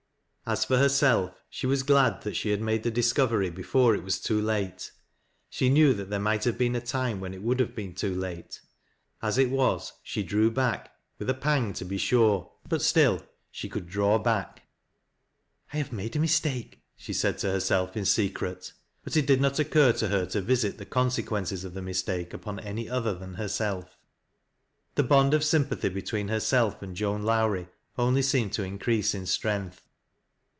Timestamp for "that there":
5.93-6.19